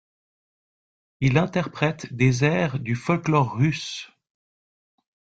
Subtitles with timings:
[1.19, 4.09] Il interprète des airs du folklore russe.